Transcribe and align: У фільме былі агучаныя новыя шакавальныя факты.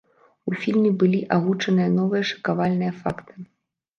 У 0.51 0.53
фільме 0.61 0.91
былі 1.01 1.19
агучаныя 1.35 1.91
новыя 1.99 2.23
шакавальныя 2.31 2.95
факты. 3.03 3.33